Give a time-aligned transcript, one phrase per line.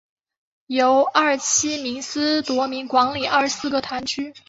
[0.65, 4.33] 由廿七名司铎名管理廿四个堂区。